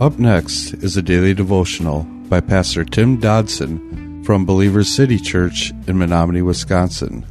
[0.00, 5.98] Up next is a daily devotional by Pastor Tim Dodson from Believers City Church in
[5.98, 7.26] Menominee, Wisconsin.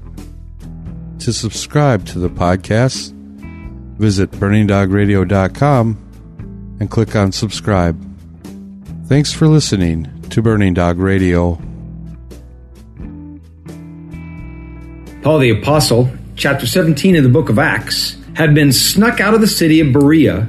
[1.19, 3.13] To subscribe to the podcast,
[3.97, 8.05] visit burningdogradio.com and click on subscribe.
[9.05, 11.55] Thanks for listening to Burning Dog Radio.
[15.21, 19.39] Paul the Apostle, chapter 17 of the book of Acts, had been snuck out of
[19.39, 20.45] the city of Berea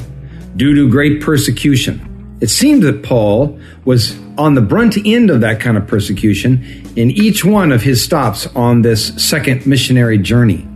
[0.56, 2.06] due to great persecution.
[2.40, 7.10] It seemed that Paul was on the brunt end of that kind of persecution in
[7.10, 10.66] each one of his stops on this second missionary journey.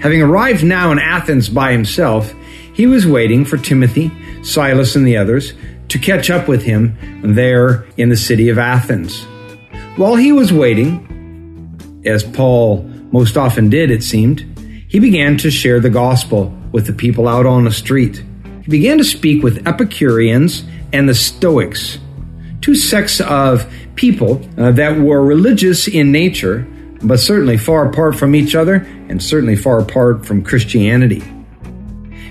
[0.00, 2.34] Having arrived now in Athens by himself,
[2.74, 4.10] he was waiting for Timothy,
[4.42, 5.54] Silas, and the others
[5.88, 9.24] to catch up with him there in the city of Athens.
[9.96, 14.40] While he was waiting, as Paul most often did, it seemed,
[14.88, 18.22] he began to share the gospel with the people out on the street.
[18.62, 20.64] He began to speak with Epicureans
[20.94, 21.98] and the Stoics,
[22.60, 26.66] two sects of people uh, that were religious in nature,
[27.02, 28.76] but certainly far apart from each other
[29.08, 31.22] and certainly far apart from Christianity.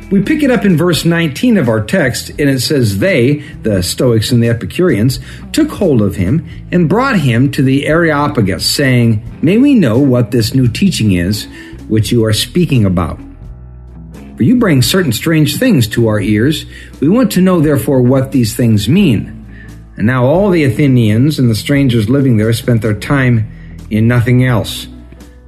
[0.10, 3.84] We pick it up in verse 19 of our text, and it says, They, the
[3.84, 5.20] Stoics and the Epicureans,
[5.52, 10.32] took hold of him and brought him to the Areopagus, saying, May we know what
[10.32, 11.48] this new teaching is
[11.90, 13.20] which you are speaking about.
[14.36, 16.66] For you bring certain strange things to our ears.
[17.00, 19.40] We want to know, therefore, what these things mean.
[19.96, 23.48] And now all the Athenians and the strangers living there spent their time
[23.92, 24.88] in nothing else,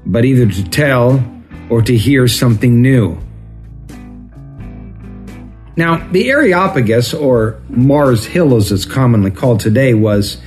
[0.06, 1.26] but either to tell
[1.70, 3.18] or to hear something new.
[5.76, 10.38] Now, the Areopagus, or Mars Hill as it's commonly called today, was,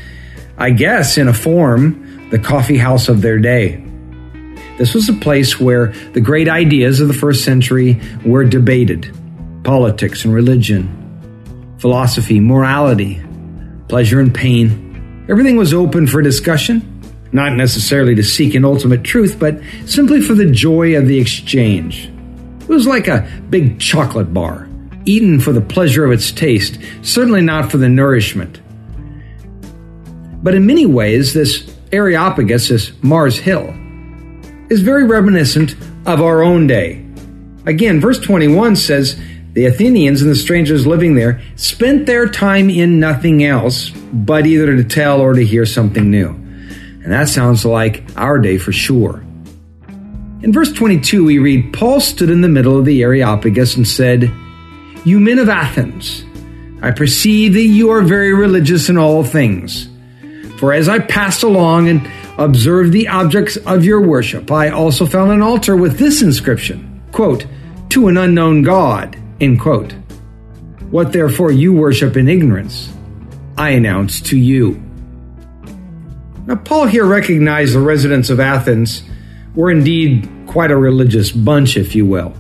[0.57, 3.85] I guess, in a form, the coffee house of their day.
[4.79, 9.13] This was a place where the great ideas of the first century were debated
[9.65, 13.21] politics and religion, philosophy, morality,
[13.89, 15.27] pleasure and pain.
[15.29, 20.35] Everything was open for discussion, not necessarily to seek an ultimate truth, but simply for
[20.35, 22.09] the joy of the exchange.
[22.61, 24.69] It was like a big chocolate bar,
[25.07, 28.61] eaten for the pleasure of its taste, certainly not for the nourishment.
[30.41, 33.75] But in many ways, this Areopagus, this Mars Hill,
[34.71, 35.75] is very reminiscent
[36.07, 37.05] of our own day.
[37.67, 39.21] Again, verse 21 says,
[39.53, 44.77] The Athenians and the strangers living there spent their time in nothing else but either
[44.77, 46.29] to tell or to hear something new.
[46.29, 49.23] And that sounds like our day for sure.
[50.41, 54.31] In verse 22, we read, Paul stood in the middle of the Areopagus and said,
[55.05, 56.25] You men of Athens,
[56.81, 59.89] I perceive that you are very religious in all things.
[60.59, 62.09] For as I passed along and
[62.39, 67.47] observed the objects of your worship, I also found an altar with this inscription, quote,
[67.91, 69.93] to an unknown God, end quote.
[70.91, 72.93] What therefore you worship in ignorance,
[73.59, 74.81] I announce to you.
[76.47, 79.03] Now, Paul here recognized the residents of Athens
[79.55, 82.33] were indeed quite a religious bunch, if you will.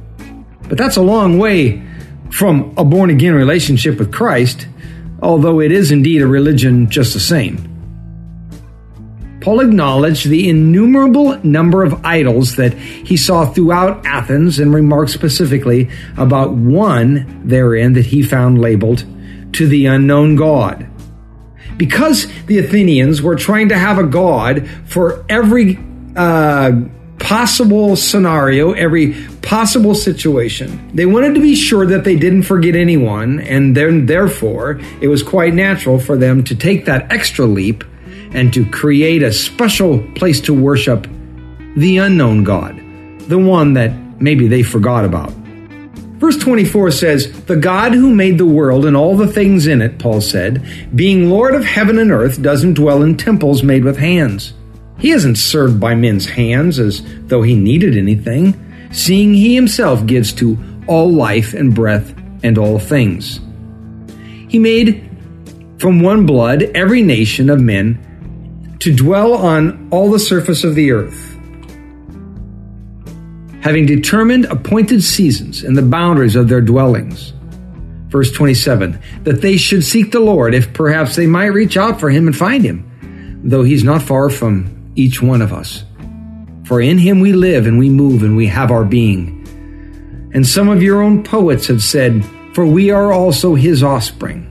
[0.69, 1.83] But that's a long way
[2.31, 4.67] from a born again relationship with Christ,
[5.21, 7.68] although it is indeed a religion just the same.
[9.41, 15.91] Paul acknowledged the innumerable number of idols that he saw throughout Athens and remarked specifically
[16.17, 19.05] about one therein that he found labeled
[19.53, 20.89] to the unknown God.
[21.77, 25.79] Because the Athenians were trying to have a God for every
[26.17, 26.73] uh,
[27.21, 30.91] possible scenario, every possible situation.
[30.95, 35.23] They wanted to be sure that they didn't forget anyone, and then therefore it was
[35.23, 37.85] quite natural for them to take that extra leap
[38.33, 41.07] and to create a special place to worship
[41.77, 42.77] the unknown God,
[43.29, 45.33] the one that maybe they forgot about.
[46.19, 50.01] Verse 24 says, The God who made the world and all the things in it,
[50.01, 50.67] Paul said,
[50.97, 54.53] being Lord of heaven and earth, doesn't dwell in temples made with hands.
[54.99, 60.33] He isn't served by men's hands as though he needed anything, seeing he himself gives
[60.35, 60.59] to
[60.89, 63.41] all life and breath and all things.
[64.49, 65.09] He made
[65.79, 68.05] from one blood every nation of men
[68.81, 71.37] to dwell on all the surface of the earth,
[73.63, 77.33] having determined appointed seasons and the boundaries of their dwellings.
[78.09, 82.09] Verse 27 that they should seek the Lord, if perhaps they might reach out for
[82.09, 85.85] him and find him, though he's not far from each one of us.
[86.65, 89.39] For in him we live and we move and we have our being.
[90.35, 92.25] And some of your own poets have said,
[92.55, 94.48] For we are also his offspring.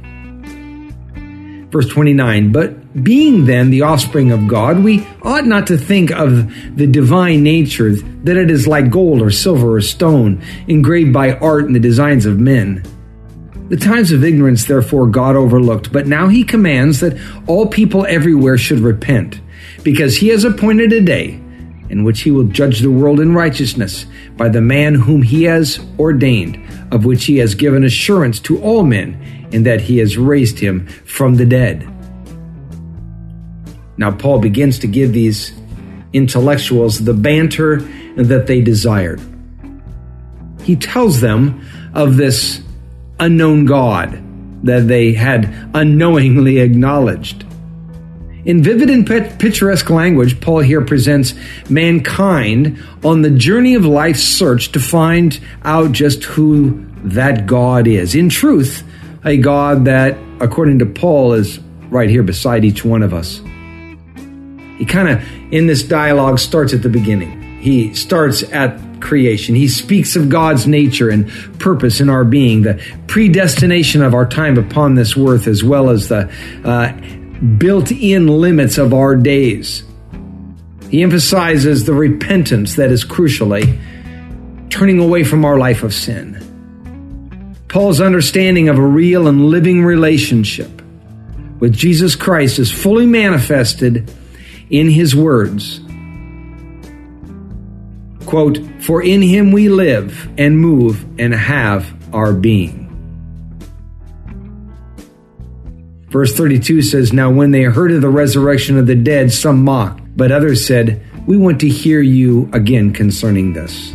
[1.71, 6.51] Verse 29 But being then the offspring of God, we ought not to think of
[6.77, 11.65] the divine nature that it is like gold or silver or stone, engraved by art
[11.65, 12.83] and the designs of men.
[13.69, 18.57] The times of ignorance, therefore, God overlooked, but now he commands that all people everywhere
[18.57, 19.41] should repent,
[19.83, 21.41] because he has appointed a day
[21.89, 24.05] in which he will judge the world in righteousness
[24.35, 26.59] by the man whom he has ordained,
[26.91, 30.85] of which he has given assurance to all men, in that he has raised him
[31.05, 31.87] from the dead.
[33.97, 35.53] Now, Paul begins to give these
[36.13, 37.77] intellectuals the banter
[38.15, 39.21] that they desired.
[40.63, 42.61] He tells them of this
[43.19, 44.21] unknown God
[44.63, 47.46] that they had unknowingly acknowledged.
[48.47, 51.33] In vivid and picturesque language, Paul here presents
[51.69, 58.15] mankind on the journey of life's search to find out just who that God is.
[58.15, 58.85] In truth,
[59.25, 61.59] a God that, according to Paul, is
[61.89, 63.41] right here beside each one of us.
[64.77, 65.21] He kind of,
[65.51, 67.59] in this dialogue, starts at the beginning.
[67.59, 69.55] He starts at creation.
[69.55, 71.29] He speaks of God's nature and
[71.59, 76.07] purpose in our being, the predestination of our time upon this earth, as well as
[76.07, 76.31] the
[76.63, 76.93] uh,
[77.57, 79.83] built in limits of our days.
[80.89, 83.79] He emphasizes the repentance that is crucially
[84.69, 86.43] turning away from our life of sin.
[87.67, 90.81] Paul's understanding of a real and living relationship
[91.59, 94.11] with Jesus Christ is fully manifested
[94.69, 95.81] in his words.
[98.25, 102.86] Quote, For in him we live and move and have our being.
[106.09, 110.01] Verse 32 says, Now when they heard of the resurrection of the dead, some mocked,
[110.15, 113.93] but others said, We want to hear you again concerning this.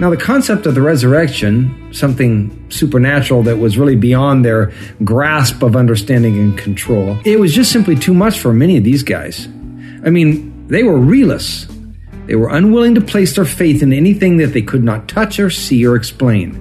[0.00, 4.72] Now, the concept of the resurrection, something supernatural that was really beyond their
[5.04, 9.02] grasp of understanding and control, it was just simply too much for many of these
[9.02, 9.46] guys.
[10.02, 11.68] I mean, they were realists.
[12.24, 15.50] They were unwilling to place their faith in anything that they could not touch or
[15.50, 16.59] see or explain.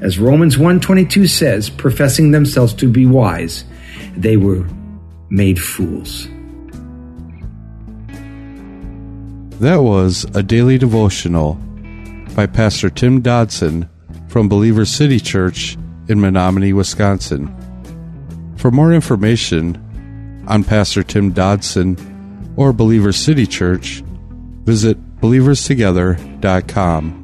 [0.00, 3.64] As Romans 1:22 says, professing themselves to be wise,
[4.16, 4.64] they were
[5.28, 6.28] made fools.
[9.60, 11.58] That was a daily devotional
[12.34, 13.88] by Pastor Tim Dodson
[14.28, 15.76] from Believer City Church
[16.08, 17.54] in Menominee, Wisconsin.
[18.56, 19.76] For more information
[20.48, 21.98] on Pastor Tim Dodson
[22.56, 24.02] or Believer City Church,
[24.64, 27.19] visit believerstogether.com.